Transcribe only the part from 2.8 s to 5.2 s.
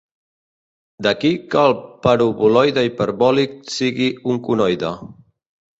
hiperbòlic sigui un conoide.